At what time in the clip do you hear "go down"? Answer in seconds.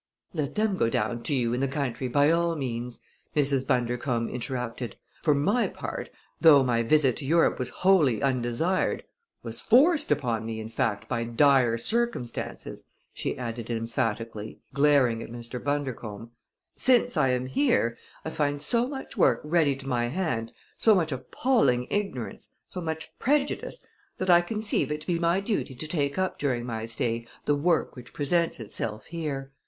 0.77-1.21